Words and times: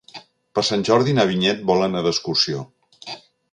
Per 0.57 0.63
Sant 0.69 0.85
Jordi 0.89 1.13
na 1.19 1.27
Vinyet 1.33 1.61
vol 1.73 1.87
anar 1.89 2.03
d'excursió. 2.07 2.67